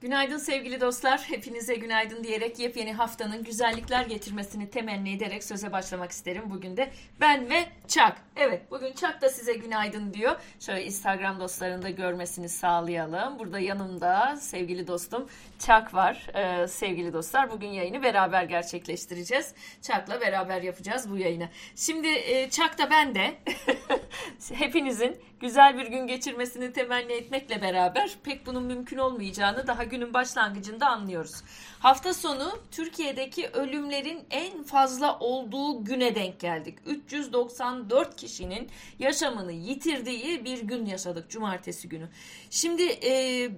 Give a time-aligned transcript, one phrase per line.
[0.00, 1.20] Günaydın sevgili dostlar.
[1.20, 6.42] Hepinize günaydın diyerek yepyeni haftanın güzellikler getirmesini temenni ederek söze başlamak isterim.
[6.46, 6.90] Bugün de
[7.20, 8.16] ben ve Çak.
[8.36, 10.36] Evet bugün Çak da size günaydın diyor.
[10.60, 13.38] Şöyle Instagram dostlarında görmesini sağlayalım.
[13.38, 15.28] Burada yanımda sevgili dostum
[15.58, 16.26] Çak var.
[16.34, 19.54] Ee, sevgili dostlar bugün yayını beraber gerçekleştireceğiz.
[19.82, 21.48] Çak'la beraber yapacağız bu yayını.
[21.76, 23.34] Şimdi e, Çak da ben de
[24.52, 30.86] hepinizin güzel bir gün geçirmesini temenni etmekle beraber pek bunun mümkün olmayacağını daha günün başlangıcında
[30.86, 31.34] anlıyoruz.
[31.78, 36.78] Hafta sonu Türkiye'deki ölümlerin en fazla olduğu güne denk geldik.
[36.86, 42.08] 394 kişinin yaşamını yitirdiği bir gün yaşadık cumartesi günü.
[42.50, 43.50] Şimdi e,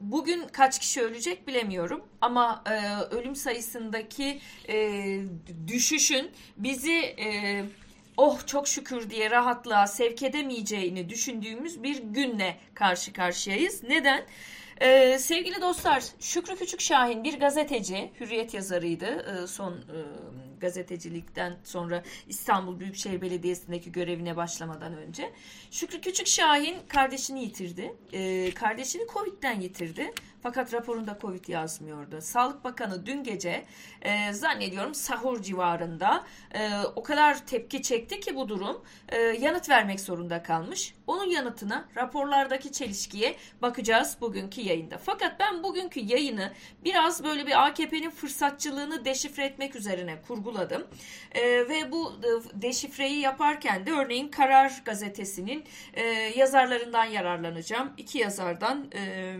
[0.00, 5.20] bugün kaç kişi ölecek bilemiyorum ama e, ölüm sayısındaki e,
[5.66, 7.64] düşüşün bizi e,
[8.16, 13.82] oh çok şükür diye rahatlığa sevk edemeyeceğini düşündüğümüz bir günle karşı karşıyayız.
[13.82, 14.24] Neden?
[14.80, 19.06] Ee, sevgili dostlar, Şükrü Küçük Şahin bir gazeteci, hürriyet yazarıydı.
[19.06, 19.98] Ee, son e,
[20.60, 25.32] gazetecilikten sonra İstanbul Büyükşehir Belediyesi'ndeki görevine başlamadan önce.
[25.70, 27.96] Şükrü Küçük Şahin kardeşini yitirdi.
[28.12, 30.12] Ee, kardeşini Covid'den yitirdi.
[30.46, 32.20] Fakat raporunda Covid yazmıyordu.
[32.20, 33.64] Sağlık Bakanı dün gece
[34.02, 40.00] e, zannediyorum sahur civarında e, o kadar tepki çekti ki bu durum e, yanıt vermek
[40.00, 40.94] zorunda kalmış.
[41.06, 44.98] Onun yanıtına raporlardaki çelişkiye bakacağız bugünkü yayında.
[44.98, 46.52] Fakat ben bugünkü yayını
[46.84, 50.86] biraz böyle bir AKP'nin fırsatçılığını deşifre etmek üzerine kurguladım.
[51.34, 56.02] E, ve bu e, deşifreyi yaparken de örneğin Karar Gazetesi'nin e,
[56.36, 57.92] yazarlarından yararlanacağım.
[57.96, 58.90] İki yazardan...
[58.94, 59.34] E,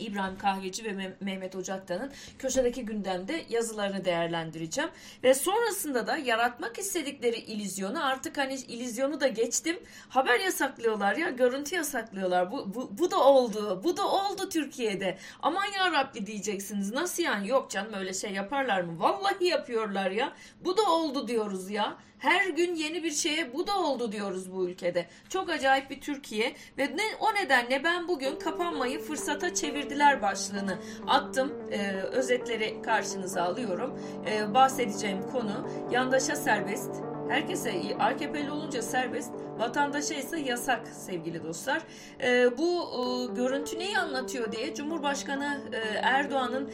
[0.00, 4.90] İbrahim Kahveci ve Mehmet Ocaktan'ın köşedeki gündemde yazılarını değerlendireceğim.
[5.22, 9.78] Ve sonrasında da yaratmak istedikleri ilizyonu artık hani ilizyonu da geçtim.
[10.08, 12.52] Haber yasaklıyorlar ya görüntü yasaklıyorlar.
[12.52, 13.80] Bu, bu, bu da oldu.
[13.84, 15.18] Bu da oldu Türkiye'de.
[15.42, 16.92] Aman ya Rabbi diyeceksiniz.
[16.92, 17.48] Nasıl yani?
[17.48, 19.00] Yok canım öyle şey yaparlar mı?
[19.00, 20.32] Vallahi yapıyorlar ya.
[20.64, 21.96] Bu da oldu diyoruz ya.
[22.18, 25.06] Her gün yeni bir şeye bu da oldu diyoruz bu ülkede.
[25.28, 31.52] Çok acayip bir Türkiye ve ne, o nedenle ben bugün kapanmayı fırsata çevirdiler başlığını attım.
[31.70, 34.00] Ee, özetleri karşınıza alıyorum.
[34.26, 36.90] Ee, bahsedeceğim konu yandaşa serbest,
[37.28, 41.82] herkese AKP'li olunca serbest, Vatandaşa ise yasak sevgili dostlar.
[42.22, 46.70] E, bu e, görüntü neyi anlatıyor diye Cumhurbaşkanı e, Erdoğan'ın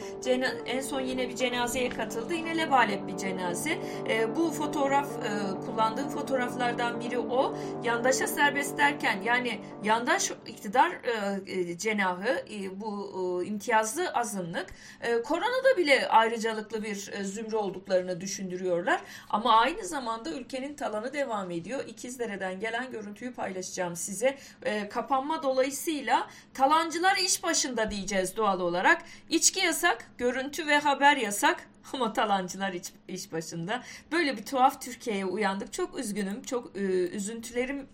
[0.65, 2.33] en son yine bir cenazeye katıldı.
[2.33, 3.79] Yine lebalep bir cenaze.
[4.09, 7.57] E, bu fotoğraf e, kullandığım fotoğraflardan biri o.
[7.83, 14.65] Yandaşa serbest derken yani yandaş iktidar e, e cenahı e, bu e, imtiyazlı azınlık
[15.01, 19.01] e, koronada bile ayrıcalıklı bir e, zümre olduklarını düşündürüyorlar.
[19.29, 21.83] Ama aynı zamanda ülkenin talanı devam ediyor.
[21.87, 24.37] İkizdere'den gelen gelen görüntüyü paylaşacağım size.
[24.63, 29.01] E, kapanma dolayısıyla talancılar iş başında diyeceğiz doğal olarak.
[29.29, 31.69] İçki yasak, görüntü ve haber yasak.
[31.93, 33.83] Ama talancılar iş, iş başında.
[34.11, 35.73] Böyle bir tuhaf Türkiye'ye uyandık.
[35.73, 36.43] Çok üzgünüm.
[36.43, 37.85] Çok e, üzüntülerimi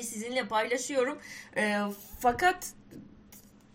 [0.00, 1.18] sizinle paylaşıyorum.
[1.56, 1.78] E,
[2.20, 2.72] fakat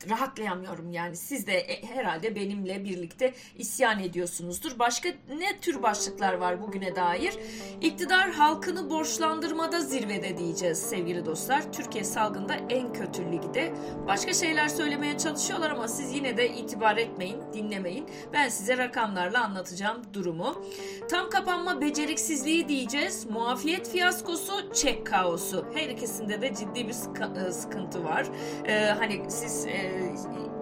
[0.09, 4.79] rahatlayamıyorum yani siz de e, herhalde benimle birlikte isyan ediyorsunuzdur.
[4.79, 7.34] Başka ne tür başlıklar var bugüne dair?
[7.81, 11.73] İktidar halkını borçlandırmada zirvede diyeceğiz sevgili dostlar.
[11.73, 13.73] Türkiye salgında en kötü ligde.
[14.07, 18.06] Başka şeyler söylemeye çalışıyorlar ama siz yine de itibar etmeyin, dinlemeyin.
[18.34, 20.66] Ben size rakamlarla anlatacağım durumu.
[21.09, 23.25] Tam kapanma beceriksizliği diyeceğiz.
[23.25, 25.66] Muafiyet fiyaskosu, çek kaosu.
[25.73, 26.91] Her ikisinde de ciddi bir
[27.47, 28.28] e, sıkıntı var.
[28.66, 29.91] Ee, hani siz e,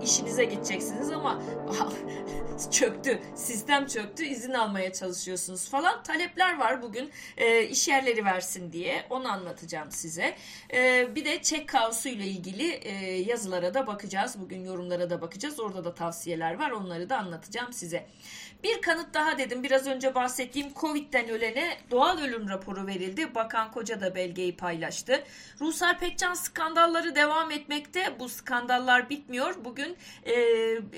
[0.03, 1.41] işinize gideceksiniz ama
[2.72, 6.03] çöktü, sistem çöktü, izin almaya çalışıyorsunuz falan.
[6.03, 10.35] Talepler var bugün e, iş yerleri versin diye onu anlatacağım size.
[10.73, 12.91] E, bir de çek kaosu ile ilgili e,
[13.22, 14.35] yazılara da bakacağız.
[14.40, 15.59] Bugün yorumlara da bakacağız.
[15.59, 16.72] Orada da tavsiyeler var.
[16.72, 18.07] Onları da anlatacağım size.
[18.64, 23.36] Bir kanıt daha dedim biraz önce bahsettiğim Covid'den ölene doğal ölüm raporu verildi.
[23.36, 25.24] Bakan Koca da belgeyi paylaştı.
[25.62, 28.20] Ruhsar Pekcan skandalları devam etmekte.
[28.20, 29.56] Bu skandallar bitmiyor.
[29.66, 30.35] Bugün e,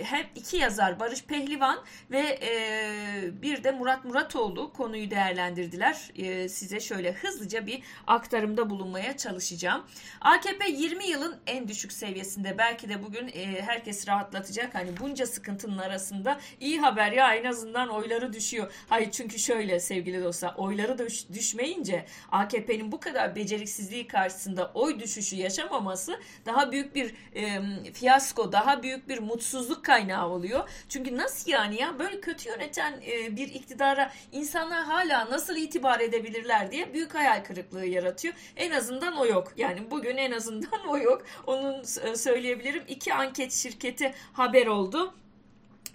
[0.03, 1.79] hem iki yazar Barış Pehlivan
[2.11, 6.11] ve e, bir de Murat Muratoğlu konuyu değerlendirdiler.
[6.15, 9.83] E, size şöyle hızlıca bir aktarımda bulunmaya çalışacağım.
[10.21, 12.57] AKP 20 yılın en düşük seviyesinde.
[12.57, 14.75] Belki de bugün e, herkes rahatlatacak.
[14.75, 18.71] Hani bunca sıkıntının arasında iyi haber ya en azından oyları düşüyor.
[18.89, 25.35] Hayır çünkü şöyle sevgili dostlar oyları da düşmeyince AKP'nin bu kadar beceriksizliği karşısında oy düşüşü
[25.35, 27.61] yaşamaması daha büyük bir e,
[27.93, 30.69] fiyasko, daha büyük bir mutsuzluk kaynağı oluyor.
[30.89, 36.71] Çünkü nasıl yani ya böyle kötü yöneten e, bir iktidara insanlar hala nasıl itibar edebilirler
[36.71, 38.33] diye büyük hayal kırıklığı yaratıyor.
[38.55, 39.53] En azından o yok.
[39.57, 41.25] Yani bugün en azından o yok.
[41.47, 41.83] Onun
[42.15, 42.83] söyleyebilirim.
[42.87, 45.13] İki anket şirketi haber oldu.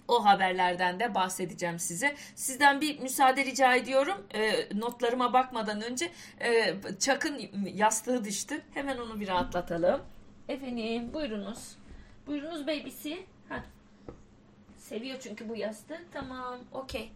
[0.08, 2.16] O haberlerden de bahsedeceğim size.
[2.34, 4.26] Sizden bir müsaade rica ediyorum.
[4.34, 7.40] E, notlarıma bakmadan önce e, Çak'ın
[7.74, 8.62] yastığı düştü.
[8.74, 10.02] Hemen onu bir rahatlatalım.
[10.48, 11.76] Efendim buyurunuz.
[12.26, 13.26] Buyurunuz babysi.
[14.78, 16.00] Seviyor çünkü bu yastığı.
[16.12, 17.12] Tamam okey.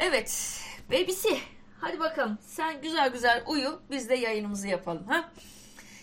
[0.00, 0.60] Evet
[0.92, 1.38] babysi.
[1.80, 5.06] Hadi bakalım sen güzel güzel uyu biz de yayınımızı yapalım.
[5.06, 5.30] ha?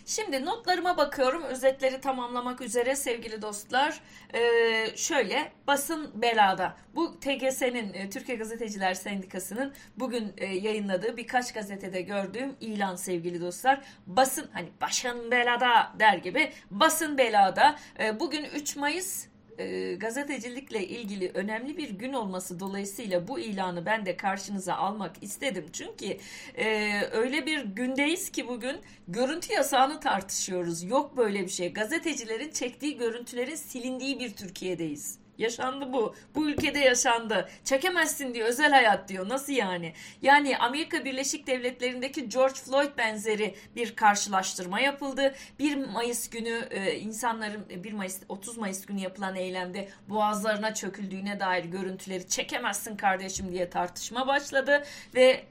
[0.05, 1.43] Şimdi notlarıma bakıyorum.
[1.43, 3.99] Özetleri tamamlamak üzere sevgili dostlar.
[4.33, 6.77] Ee, şöyle basın belada.
[6.95, 13.81] Bu TGS'nin e, Türkiye Gazeteciler Sendikası'nın bugün e, yayınladığı birkaç gazetede gördüğüm ilan sevgili dostlar.
[14.07, 17.75] Basın hani başın belada der gibi basın belada.
[17.99, 19.27] E, bugün 3 Mayıs
[19.59, 25.65] e, gazetecilikle ilgili önemli bir gün olması dolayısıyla bu ilanı ben de karşınıza almak istedim.
[25.73, 26.17] Çünkü
[26.57, 28.75] e, öyle bir gündeyiz ki bugün
[29.07, 30.83] görüntü yasağını tartışıyoruz.
[30.83, 31.73] Yok böyle bir şey.
[31.73, 35.24] Gazetecilerin çektiği görüntülerin silindiği bir Türkiye'deyiz.
[35.37, 36.15] Yaşandı bu.
[36.35, 37.49] Bu ülkede yaşandı.
[37.63, 39.29] Çekemezsin diyor özel hayat diyor.
[39.29, 39.93] Nasıl yani?
[40.21, 45.35] Yani Amerika Birleşik Devletleri'ndeki George Floyd benzeri bir karşılaştırma yapıldı.
[45.59, 51.65] 1 Mayıs günü e, insanların 1 Mayıs 30 Mayıs günü yapılan eylemde boğazlarına çöküldüğüne dair
[51.65, 54.83] görüntüleri çekemezsin kardeşim diye tartışma başladı
[55.15, 55.43] ve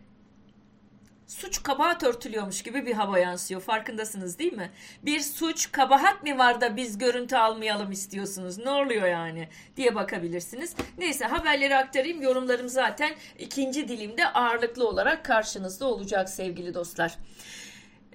[1.27, 3.61] suç kabahat örtülüyormuş gibi bir hava yansıyor.
[3.61, 4.71] Farkındasınız değil mi?
[5.03, 8.59] Bir suç kabahat mi var da biz görüntü almayalım istiyorsunuz?
[8.59, 9.49] Ne oluyor yani?
[9.77, 10.75] diye bakabilirsiniz.
[10.99, 12.23] Neyse haberleri aktarayım.
[12.23, 17.19] Yorumlarım zaten ikinci dilimde ağırlıklı olarak karşınızda olacak sevgili dostlar.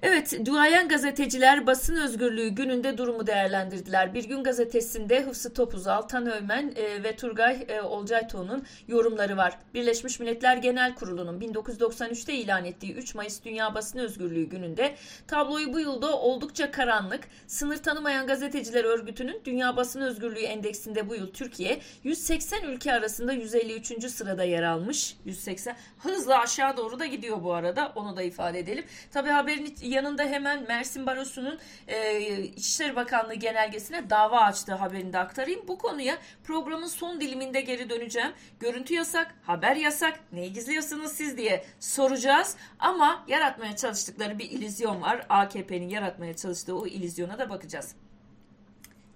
[0.02, 4.14] Evet, duayen gazeteciler basın özgürlüğü gününde durumu değerlendirdiler.
[4.14, 9.58] Bir gün gazetesinde Hıfzı Topuzal, Tan Övmen e, ve Turgay e, Olcaytoğ'un yorumları var.
[9.74, 14.94] Birleşmiş Milletler Genel Kurulu'nun 1993'te ilan ettiği 3 Mayıs Dünya Basın Özgürlüğü gününde
[15.26, 17.28] tabloyu bu yılda oldukça karanlık.
[17.46, 24.10] Sınır tanımayan gazeteciler örgütünün Dünya Basın Özgürlüğü Endeksinde bu yıl Türkiye 180 ülke arasında 153.
[24.10, 25.16] sırada yer almış.
[25.24, 27.92] 180 hızla aşağı doğru da gidiyor bu arada.
[27.94, 28.84] Onu da ifade edelim.
[29.12, 31.58] Tabii haberin yanında hemen Mersin Barosu'nun
[31.88, 35.68] e, İçişleri Bakanlığı genelgesine dava açtığı haberini de aktarayım.
[35.68, 38.32] Bu konuya programın son diliminde geri döneceğim.
[38.60, 42.56] Görüntü yasak, haber yasak, neyi gizliyorsunuz siz diye soracağız.
[42.78, 45.26] Ama yaratmaya çalıştıkları bir ilizyon var.
[45.28, 47.94] AKP'nin yaratmaya çalıştığı o ilizyona da bakacağız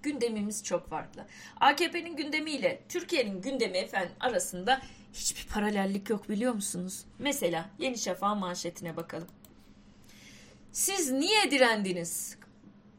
[0.05, 1.25] gündemimiz çok farklı.
[1.59, 4.81] AKP'nin gündemiyle Türkiye'nin gündemi efendim arasında
[5.13, 7.05] hiçbir paralellik yok biliyor musunuz?
[7.19, 9.27] Mesela Yeni Şafak manşetine bakalım.
[10.75, 12.37] Siz niye direndiniz?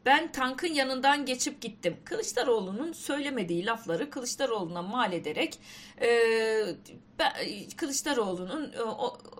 [0.05, 1.97] Ben tankın yanından geçip gittim.
[2.05, 5.59] Kılıçdaroğlu'nun söylemediği lafları Kılıçdaroğlu'na mal ederek
[6.01, 6.09] e,
[7.77, 8.73] Kılıçdaroğlu'nun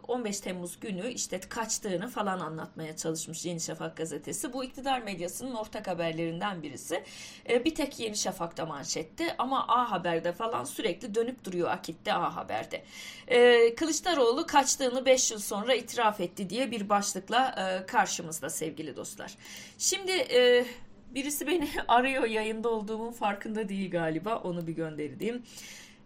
[0.08, 4.54] 15 Temmuz günü işte kaçtığını falan anlatmaya çalışmış Yeni Şafak gazetesi.
[4.54, 7.04] Bu iktidar medyasının ortak haberlerinden birisi.
[7.50, 12.36] E, bir tek Yeni Şafak'ta manşette ama A Haber'de falan sürekli dönüp duruyor Akit'te A
[12.36, 12.84] Haber'de.
[13.28, 19.36] E, Kılıçdaroğlu kaçtığını 5 yıl sonra itiraf etti diye bir başlıkla e, karşımızda sevgili dostlar.
[19.78, 20.28] Şimdi
[21.16, 25.42] birisi beni arıyor yayında olduğumun farkında değil galiba onu bir göndereyim e,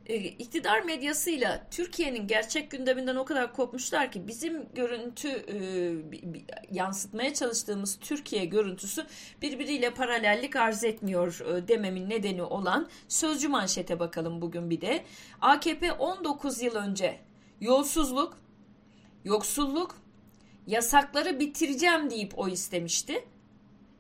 [0.10, 5.58] iktidar medyasıyla Türkiye'nin gerçek gündeminden o kadar kopmuşlar ki bizim görüntü e,
[6.72, 9.06] yansıtmaya çalıştığımız Türkiye görüntüsü
[9.42, 15.04] birbiriyle paralellik arz etmiyor e, dememin nedeni olan sözcü manşete bakalım bugün bir de.
[15.42, 17.20] AKP 19 yıl önce
[17.62, 18.38] yolsuzluk,
[19.26, 19.96] yoksulluk,
[20.68, 23.26] yasakları bitireceğim deyip o istemişti.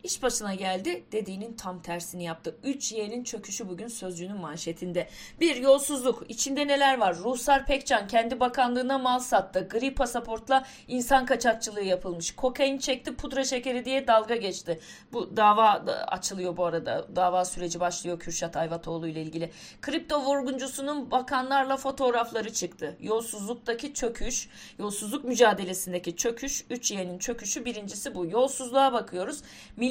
[0.04, 2.56] İş başına geldi dediğinin tam tersini yaptı.
[2.64, 5.08] 3 yeğenin çöküşü bugün sözcüğünün manşetinde.
[5.40, 6.24] Bir yolsuzluk.
[6.30, 7.18] içinde neler var?
[7.18, 9.68] Ruhsar Pekcan kendi bakanlığına mal sattı.
[9.70, 12.36] Gri pasaportla insan kaçakçılığı yapılmış.
[12.36, 14.80] Kokain çekti pudra şekeri diye dalga geçti.
[15.14, 15.70] Bu dava
[16.08, 17.08] açılıyor bu arada.
[17.16, 19.52] Dava süreci başlıyor Kürşat Ayvatoğlu ile ilgili.
[19.82, 22.98] Kripto vurguncusunun bakanlarla fotoğrafları çıktı.
[23.00, 28.26] Yolsuzluktaki çöküş, yolsuzluk mücadelesindeki çöküş, 3 yeğenin çöküşü birincisi bu.
[28.26, 29.42] Yolsuzluğa bakıyoruz.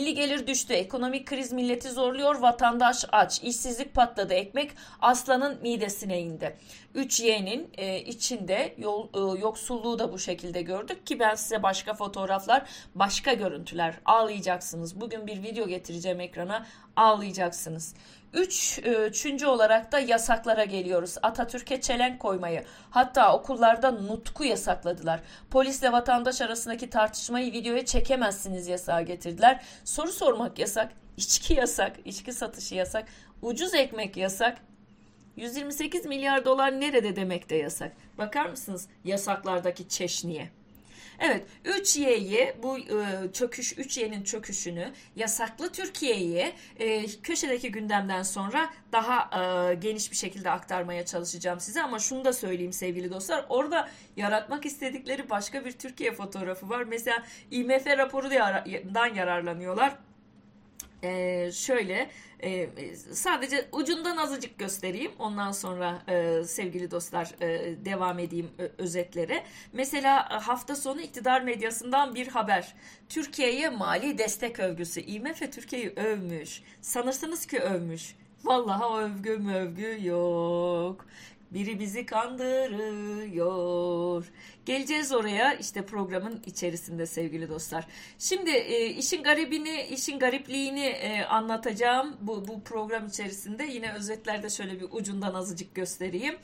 [0.00, 0.72] Milli gelir düştü.
[0.72, 2.34] Ekonomik kriz milleti zorluyor.
[2.34, 3.40] Vatandaş aç.
[3.42, 4.34] İşsizlik patladı.
[4.34, 6.56] Ekmek aslanın midesine indi.
[6.94, 11.94] 3 Y'nin e, içinde yol, e, yoksulluğu da bu şekilde gördük ki ben size başka
[11.94, 12.62] fotoğraflar,
[12.94, 15.00] başka görüntüler ağlayacaksınız.
[15.00, 16.66] Bugün bir video getireceğim ekrana
[17.00, 17.94] ağlayacaksınız.
[18.32, 21.16] Üç, e, üçüncü olarak da yasaklara geliyoruz.
[21.22, 25.20] Atatürk'e çelenk koymayı hatta okullarda nutku yasakladılar.
[25.50, 29.62] Polisle vatandaş arasındaki tartışmayı videoya çekemezsiniz yasağı getirdiler.
[29.84, 33.04] Soru sormak yasak içki yasak, içki satışı yasak,
[33.42, 34.58] ucuz ekmek yasak.
[35.36, 37.92] 128 milyar dolar nerede demek de yasak.
[38.18, 40.59] Bakar mısınız yasaklardaki çeşniye?
[41.20, 49.30] Evet 3Y'yi bu e, çöküş 3Y'nin çöküşünü yasaklı Türkiye'yi e, köşedeki gündemden sonra daha
[49.70, 54.66] e, geniş bir şekilde aktarmaya çalışacağım size ama şunu da söyleyeyim sevgili dostlar orada yaratmak
[54.66, 56.82] istedikleri başka bir Türkiye fotoğrafı var.
[56.82, 59.96] Mesela IMF raporudan yararlanıyorlar.
[61.02, 62.10] Ee, şöyle
[62.42, 62.68] e,
[63.12, 65.12] sadece ucundan azıcık göstereyim.
[65.18, 69.44] Ondan sonra e, sevgili dostlar e, devam edeyim e, özetlere.
[69.72, 72.74] Mesela hafta sonu iktidar medyasından bir haber.
[73.08, 75.00] Türkiye'ye mali destek övgüsü.
[75.00, 76.62] IMF Türkiye'yi övmüş.
[76.80, 78.14] Sanırsınız ki övmüş.
[78.44, 81.06] Vallahi övgü mövgü yok.
[81.50, 83.50] Biri bizi kandırıyor.
[84.66, 87.86] Geleceğiz oraya işte programın içerisinde sevgili dostlar.
[88.18, 93.64] Şimdi e, işin garibini, işin garipliğini e, anlatacağım bu, bu program içerisinde.
[93.64, 96.34] Yine özetlerde şöyle bir ucundan azıcık göstereyim.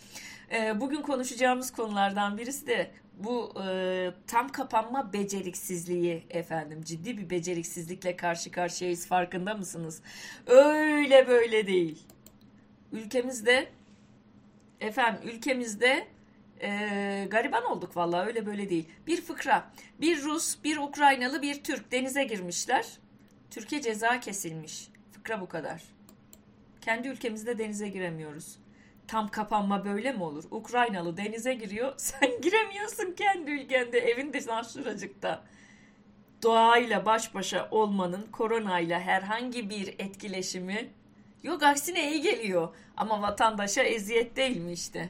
[0.52, 8.16] E, bugün konuşacağımız konulardan birisi de bu e, tam kapanma beceriksizliği efendim ciddi bir beceriksizlikle
[8.16, 10.02] karşı karşıyayız farkında mısınız?
[10.46, 11.98] Öyle böyle değil.
[12.92, 13.68] Ülkemizde
[14.80, 16.06] efendim ülkemizde
[16.62, 18.88] e, gariban olduk vallahi öyle böyle değil.
[19.06, 19.70] Bir fıkra.
[20.00, 22.86] Bir Rus, bir Ukraynalı, bir Türk denize girmişler.
[23.50, 24.88] Türkiye ceza kesilmiş.
[25.12, 25.82] Fıkra bu kadar.
[26.80, 28.58] Kendi ülkemizde denize giremiyoruz.
[29.08, 30.44] Tam kapanma böyle mi olur?
[30.50, 31.94] Ukraynalı denize giriyor.
[31.96, 33.98] Sen giremiyorsun kendi ülkende.
[33.98, 35.44] Evin dışından şuracıkta.
[36.42, 40.88] Doğayla baş başa olmanın koronayla herhangi bir etkileşimi
[41.42, 41.62] yok.
[41.62, 42.68] Aksine iyi geliyor.
[42.96, 45.08] Ama vatandaşa eziyet değil mi işte?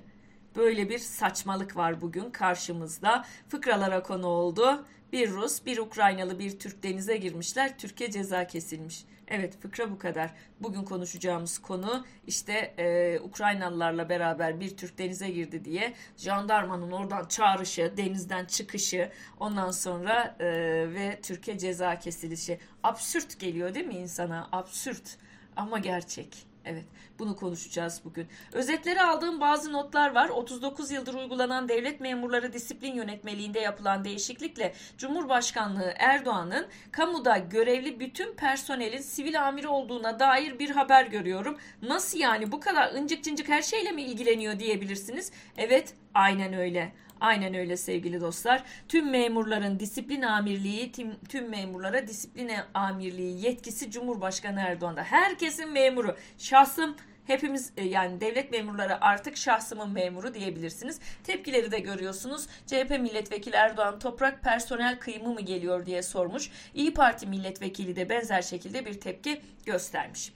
[0.57, 3.25] Böyle bir saçmalık var bugün karşımızda.
[3.49, 4.85] Fıkralara konu oldu.
[5.13, 7.79] Bir Rus, bir Ukraynalı, bir Türk denize girmişler.
[7.79, 9.05] Türkiye ceza kesilmiş.
[9.29, 10.31] Evet fıkra bu kadar.
[10.61, 17.93] Bugün konuşacağımız konu işte e, Ukraynalılarla beraber bir Türk denize girdi diye jandarmanın oradan çağrışı,
[17.97, 20.47] denizden çıkışı, ondan sonra e,
[20.95, 22.59] ve Türkiye ceza kesilişi.
[22.83, 24.49] Absürt geliyor değil mi insana?
[24.53, 25.19] Absürt
[25.57, 26.47] ama gerçek.
[26.69, 26.85] Evet,
[27.19, 28.29] bunu konuşacağız bugün.
[28.53, 30.29] Özetleri aldığım bazı notlar var.
[30.29, 39.01] 39 yıldır uygulanan devlet memurları disiplin yönetmeliğinde yapılan değişiklikle Cumhurbaşkanlığı Erdoğan'ın kamuda görevli bütün personelin
[39.01, 41.59] sivil amiri olduğuna dair bir haber görüyorum.
[41.83, 45.33] Nasıl yani bu kadar incik cincik her şeyle mi ilgileniyor diyebilirsiniz.
[45.57, 46.93] Evet, aynen öyle.
[47.21, 48.63] Aynen öyle sevgili dostlar.
[48.89, 55.03] Tüm memurların disiplin amirliği, tüm, tüm memurlara disiplin amirliği yetkisi Cumhurbaşkanı Erdoğan'da.
[55.03, 56.17] Herkesin memuru.
[56.39, 56.97] Şahsım
[57.27, 61.01] hepimiz e, yani devlet memurları artık şahsımın memuru diyebilirsiniz.
[61.25, 62.47] Tepkileri de görüyorsunuz.
[62.67, 66.51] CHP milletvekili Erdoğan toprak personel kıyımı mı geliyor diye sormuş.
[66.75, 70.33] İyi Parti milletvekili de benzer şekilde bir tepki göstermiş.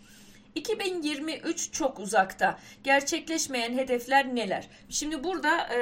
[0.54, 2.58] 2023 çok uzakta.
[2.84, 4.68] Gerçekleşmeyen hedefler neler?
[4.88, 5.80] Şimdi burada e,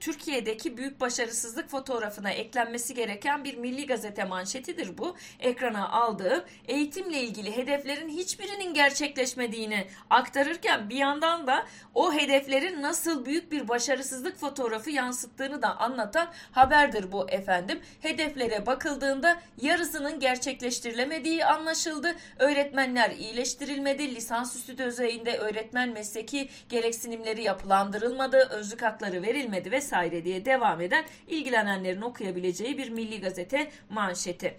[0.00, 5.16] Türkiye'deki büyük başarısızlık fotoğrafına eklenmesi gereken bir milli gazete manşetidir bu.
[5.40, 13.52] Ekrana aldığım eğitimle ilgili hedeflerin hiçbirinin gerçekleşmediğini aktarırken bir yandan da o hedeflerin nasıl büyük
[13.52, 17.80] bir başarısızlık fotoğrafı yansıttığını da anlatan haberdir bu efendim.
[18.00, 22.16] Hedeflere bakıldığında yarısının gerçekleştirilemediği anlaşıldı.
[22.38, 24.14] Öğretmenler iyileştirilmedi verilmedi.
[24.14, 28.48] Lisansüstü düzeyinde öğretmen mesleki gereksinimleri yapılandırılmadı.
[28.50, 34.54] Özlük hakları verilmedi vesaire diye devam eden ilgilenenlerin okuyabileceği bir milli gazete manşeti.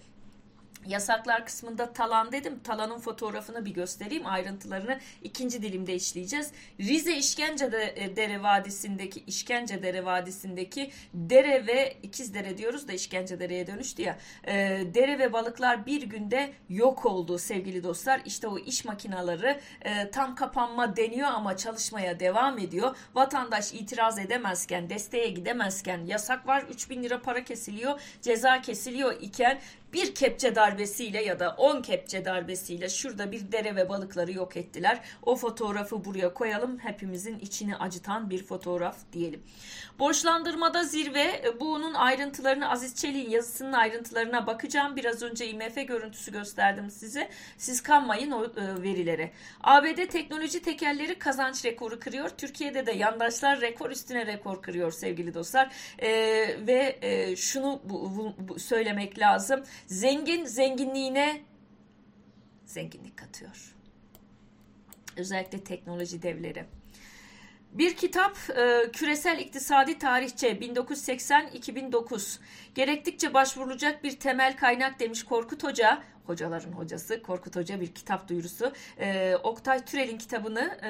[0.87, 2.59] Yasaklar kısmında talan dedim.
[2.63, 4.25] Talanın fotoğrafını bir göstereyim.
[4.25, 6.51] Ayrıntılarını ikinci dilimde işleyeceğiz.
[6.79, 7.65] Rize İşkence
[7.95, 14.01] e, Dere Vadisi'ndeki İşkence Dere Vadisi'ndeki dere ve ikiz dere diyoruz da İşkence Dere'ye dönüştü
[14.01, 14.17] ya.
[14.43, 14.53] E,
[14.93, 18.21] dere ve balıklar bir günde yok oldu sevgili dostlar.
[18.25, 22.97] İşte o iş makinaları e, tam kapanma deniyor ama çalışmaya devam ediyor.
[23.15, 26.61] Vatandaş itiraz edemezken, desteğe gidemezken yasak var.
[26.69, 29.59] 3000 lira para kesiliyor, ceza kesiliyor iken
[29.93, 34.99] bir kepçe darbesiyle ya da 10 kepçe darbesiyle şurada bir dere ve balıkları yok ettiler.
[35.23, 36.79] O fotoğrafı buraya koyalım.
[36.79, 39.43] Hepimizin içini acıtan bir fotoğraf diyelim.
[39.99, 41.21] Borçlandırmada zirve.
[41.21, 44.95] E, bunun ayrıntılarını Aziz Çelik'in yazısının ayrıntılarına bakacağım.
[44.95, 47.29] Biraz önce IMF görüntüsü gösterdim size.
[47.57, 49.31] Siz kanmayın o e, verilere.
[49.63, 52.29] ABD teknoloji tekerleri kazanç rekoru kırıyor.
[52.29, 55.69] Türkiye'de de yandaşlar rekor üstüne rekor kırıyor sevgili dostlar.
[55.99, 56.09] E,
[56.67, 59.63] ve e, şunu bu, bu, söylemek lazım.
[59.85, 61.41] Zengin zenginliğine
[62.65, 63.75] zenginlik katıyor.
[65.17, 66.65] Özellikle teknoloji devleri.
[67.71, 72.39] Bir kitap e, Küresel İktisadi Tarihçe 1980-2009
[72.75, 78.71] gerektikçe başvurulacak bir temel kaynak demiş Korkut Hoca hocaların hocası Korkut Hoca bir kitap duyurusu.
[78.99, 80.89] E, Oktay Türel'in kitabını e,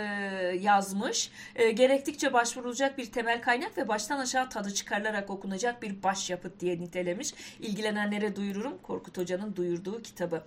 [0.61, 1.31] yazmış.
[1.55, 6.79] E, gerektikçe başvurulacak bir temel kaynak ve baştan aşağı tadı çıkarılarak okunacak bir başyapıt diye
[6.79, 7.33] nitelemiş.
[7.59, 10.43] İlgilenenlere duyururum Korkut Hoca'nın duyurduğu kitabı.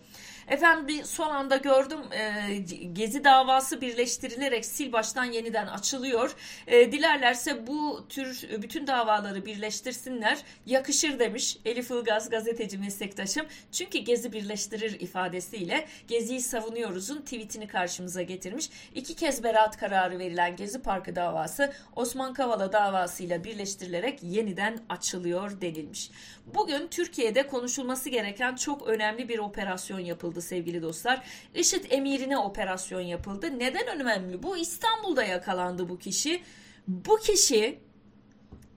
[0.49, 2.57] Efendim bir son anda gördüm e,
[2.93, 6.37] Gezi davası birleştirilerek sil baştan yeniden açılıyor.
[6.67, 10.39] E, dilerlerse bu tür bütün davaları birleştirsinler.
[10.67, 13.47] Yakışır demiş Elif Ilgaz gazeteci meslektaşım.
[13.73, 14.33] Çünkü Gezi
[14.81, 18.71] birleştirir ifadesiyle Gezi'yi savunuyoruz'un tweetini karşımıza getirmiş.
[18.95, 26.11] İki kez beraat kararı verilen Gezi Parkı davası Osman Kavala davasıyla birleştirilerek yeniden açılıyor denilmiş.
[26.55, 31.23] Bugün Türkiye'de konuşulması gereken çok önemli bir operasyon yapıldı sevgili dostlar.
[31.55, 33.59] IŞİD emirine operasyon yapıldı.
[33.59, 34.43] Neden önemli?
[34.43, 36.43] Bu İstanbul'da yakalandı bu kişi.
[36.89, 37.79] Bu kişi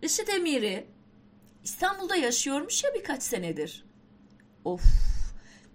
[0.02, 0.86] IŞİD emiri
[1.64, 3.86] İstanbul'da yaşıyormuş ya birkaç senedir.
[4.66, 5.13] Of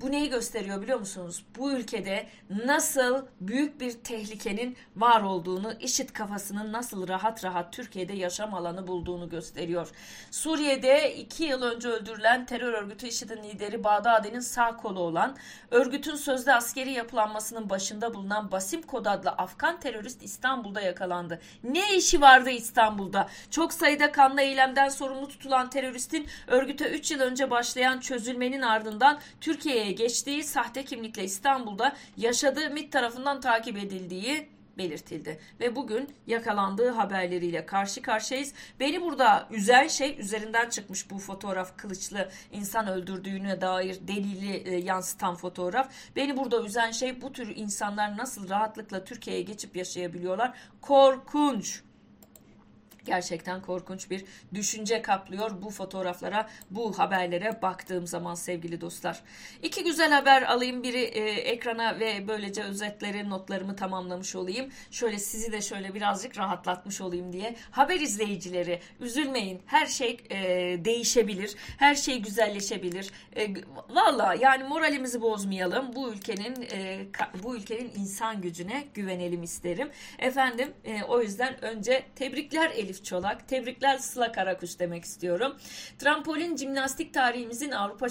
[0.01, 1.45] bu neyi gösteriyor biliyor musunuz?
[1.59, 2.27] Bu ülkede
[2.67, 9.29] nasıl büyük bir tehlikenin var olduğunu, işit kafasının nasıl rahat rahat Türkiye'de yaşam alanı bulduğunu
[9.29, 9.89] gösteriyor.
[10.31, 15.37] Suriye'de iki yıl önce öldürülen terör örgütü IŞİD'in lideri Bağdadi'nin sağ kolu olan,
[15.71, 21.41] örgütün sözde askeri yapılanmasının başında bulunan Basim Kod adlı Afgan terörist İstanbul'da yakalandı.
[21.65, 23.29] Ne işi vardı İstanbul'da?
[23.51, 29.88] Çok sayıda kanlı eylemden sorumlu tutulan teröristin örgüte 3 yıl önce başlayan çözülmenin ardından Türkiye'ye
[29.93, 35.41] geçtiği sahte kimlikle İstanbul'da yaşadığı MİT tarafından takip edildiği belirtildi.
[35.61, 38.55] Ve bugün yakalandığı haberleriyle karşı karşıyayız.
[38.81, 45.35] Beni burada üzen şey üzerinden çıkmış bu fotoğraf kılıçlı insan öldürdüğüne dair delili e, yansıtan
[45.35, 45.91] fotoğraf.
[46.17, 50.53] Beni burada üzen şey bu tür insanlar nasıl rahatlıkla Türkiye'ye geçip yaşayabiliyorlar.
[50.81, 51.83] Korkunç
[53.05, 54.25] gerçekten korkunç bir
[54.55, 59.21] düşünce kaplıyor bu fotoğraflara, bu haberlere baktığım zaman sevgili dostlar.
[59.63, 60.83] İki güzel haber alayım.
[60.83, 64.71] Biri e, ekrana ve böylece özetleri, notlarımı tamamlamış olayım.
[64.91, 67.57] Şöyle sizi de şöyle birazcık rahatlatmış olayım diye.
[67.71, 69.63] Haber izleyicileri üzülmeyin.
[69.67, 70.39] Her şey e,
[70.85, 71.55] değişebilir.
[71.79, 73.11] Her şey güzelleşebilir.
[73.37, 73.49] E,
[73.89, 75.95] Valla yani moralimizi bozmayalım.
[75.95, 77.07] Bu ülkenin e,
[77.43, 79.91] bu ülkenin insan gücüne güvenelim isterim.
[80.19, 83.49] Efendim e, o yüzden önce tebrikler Elif Çolak.
[83.49, 85.57] Tebrikler Sıla Karakuş demek istiyorum.
[85.99, 88.09] Trampolin jimnastik tarihimizin Avrupa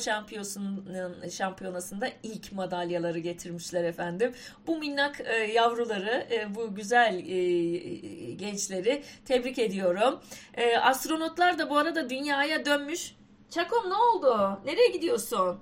[1.30, 4.34] şampiyonasında ilk madalyaları getirmişler efendim.
[4.68, 10.20] Bu minnak e, yavruları, e, bu güzel e, gençleri tebrik ediyorum.
[10.54, 13.16] E, astronotlar da bu arada dünyaya dönmüş.
[13.50, 14.60] Çakom ne oldu?
[14.66, 15.60] Nereye gidiyorsun?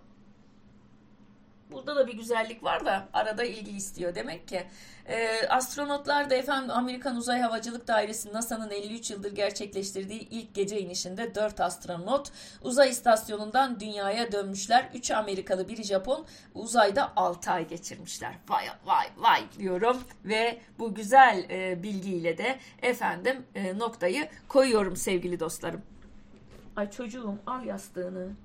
[1.71, 4.63] Burada da bir güzellik var da arada ilgi istiyor demek ki.
[5.07, 11.35] E, astronotlar da efendim Amerikan Uzay Havacılık Dairesi NASA'nın 53 yıldır gerçekleştirdiği ilk gece inişinde
[11.35, 14.89] 4 astronot uzay istasyonundan dünyaya dönmüşler.
[14.93, 18.35] 3 Amerikalı, biri Japon uzayda 6 ay geçirmişler.
[18.49, 25.39] Vay vay vay diyorum ve bu güzel e, bilgiyle de efendim e, noktayı koyuyorum sevgili
[25.39, 25.81] dostlarım.
[26.75, 28.44] Ay çocuğum al yastığını.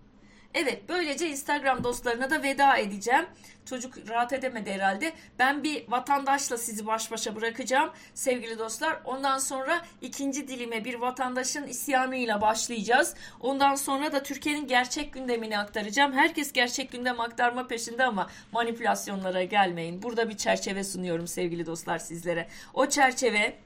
[0.54, 3.26] Evet böylece Instagram dostlarına da veda edeceğim.
[3.64, 5.12] Çocuk rahat edemedi herhalde.
[5.38, 9.00] Ben bir vatandaşla sizi baş başa bırakacağım sevgili dostlar.
[9.04, 13.14] Ondan sonra ikinci dilime bir vatandaşın isyanıyla başlayacağız.
[13.40, 16.12] Ondan sonra da Türkiye'nin gerçek gündemini aktaracağım.
[16.12, 20.02] Herkes gerçek gündem aktarma peşinde ama manipülasyonlara gelmeyin.
[20.02, 22.48] Burada bir çerçeve sunuyorum sevgili dostlar sizlere.
[22.74, 23.56] O çerçeve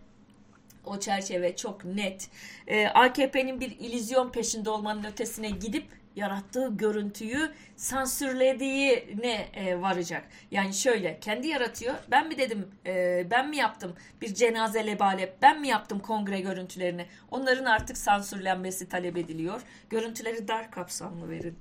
[0.87, 2.29] o çerçeve çok net.
[2.67, 10.29] Ee, AKP'nin bir ilizyon peşinde olmanın ötesine gidip yarattığı görüntüyü sansürlediğine e, varacak.
[10.51, 11.95] Yani şöyle kendi yaratıyor.
[12.11, 17.07] Ben mi dedim e, ben mi yaptım bir cenaze lebale ben mi yaptım kongre görüntülerini.
[17.31, 19.63] Onların artık sansürlenmesi talep ediliyor.
[19.91, 21.59] Görüntüleri dar kapsamlı verin.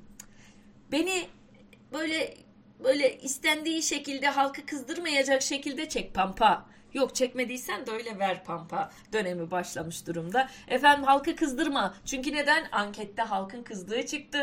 [0.91, 1.27] Beni
[1.93, 2.33] böyle
[2.83, 6.65] böyle istendiği şekilde halkı kızdırmayacak şekilde çek pampa.
[6.93, 10.49] Yok çekmediysen de öyle ver pampa dönemi başlamış durumda.
[10.67, 11.93] Efendim halkı kızdırma.
[12.05, 12.67] Çünkü neden?
[12.71, 14.39] Ankette halkın kızdığı çıktı.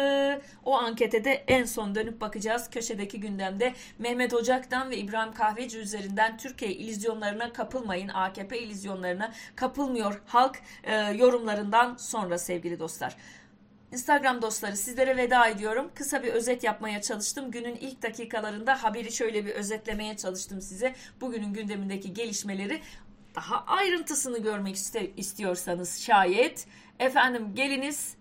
[0.64, 2.70] O ankete de en son dönüp bakacağız.
[2.70, 8.08] Köşedeki gündemde Mehmet Ocak'tan ve İbrahim Kahveci üzerinden Türkiye ilizyonlarına kapılmayın.
[8.08, 13.16] AKP ilizyonlarına kapılmıyor halk e, yorumlarından sonra sevgili dostlar.
[13.92, 15.90] Instagram dostları sizlere veda ediyorum.
[15.94, 17.50] Kısa bir özet yapmaya çalıştım.
[17.50, 20.94] Günün ilk dakikalarında haberi şöyle bir özetlemeye çalıştım size.
[21.20, 22.80] Bugünün gündemindeki gelişmeleri
[23.34, 24.76] daha ayrıntısını görmek
[25.16, 26.66] istiyorsanız şayet
[26.98, 28.14] efendim geliniz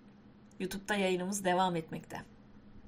[0.59, 2.21] YouTube'da yayınımız devam etmekte.